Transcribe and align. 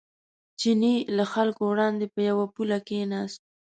چیني 0.59 0.95
له 1.17 1.23
خلکو 1.33 1.61
وړاندې 1.71 2.05
په 2.13 2.19
یوه 2.29 2.45
پوله 2.53 2.77
کېناست. 2.87 3.41